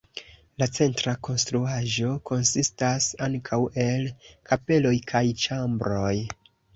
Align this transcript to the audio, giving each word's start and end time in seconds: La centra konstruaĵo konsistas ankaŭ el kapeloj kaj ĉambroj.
La 0.61 0.67
centra 0.75 1.11
konstruaĵo 1.25 2.13
konsistas 2.29 3.09
ankaŭ 3.25 3.59
el 3.83 4.07
kapeloj 4.53 4.95
kaj 5.13 5.23
ĉambroj. 5.45 6.15